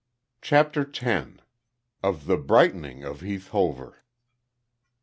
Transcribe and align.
CHAPTER 0.41 0.83
TEN. 0.83 1.43
OF 2.01 2.25
THE 2.25 2.35
BRIGHTENING 2.37 3.03
OF 3.03 3.21
HEATH 3.21 3.49
HOVER. 3.49 4.03